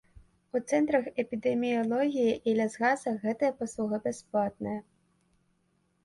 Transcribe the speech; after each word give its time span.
У 0.59 0.59
цэнтрах 0.69 1.05
эпідэміялогіі 1.23 2.31
і 2.51 2.55
лясгасах 2.59 3.15
гэтая 3.25 3.51
паслуга 3.59 3.99
бясплатная. 4.07 4.75